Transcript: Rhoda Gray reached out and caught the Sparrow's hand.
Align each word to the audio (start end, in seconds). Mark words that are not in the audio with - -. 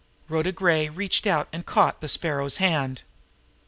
Rhoda 0.29 0.51
Gray 0.51 0.89
reached 0.89 1.27
out 1.27 1.47
and 1.53 1.63
caught 1.63 2.01
the 2.01 2.07
Sparrow's 2.07 2.55
hand. 2.57 3.03